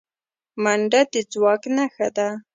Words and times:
منډه 0.63 1.01
د 1.11 1.15
ځواک 1.31 1.63
نښه 1.75 2.07
ده 2.17 2.27